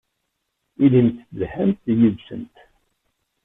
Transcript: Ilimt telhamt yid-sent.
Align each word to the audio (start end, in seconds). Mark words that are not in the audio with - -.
Ilimt 0.83 1.17
telhamt 1.37 1.83
yid-sent. 1.99 2.55